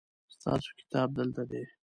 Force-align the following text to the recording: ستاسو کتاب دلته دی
ستاسو 0.35 0.69
کتاب 0.79 1.09
دلته 1.19 1.43
دی 1.49 1.63